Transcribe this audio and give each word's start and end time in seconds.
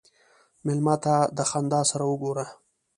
مېلمه 0.65 0.95
ته 1.03 1.15
د 1.37 1.39
خندا 1.49 1.81
سره 1.91 2.03
وګوره. 2.11 2.45